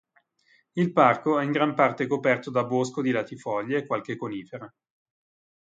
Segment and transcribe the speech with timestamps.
[0.71, 4.73] Il parco è in gran parte coperto da bosco di latifoglie e qualche conifera.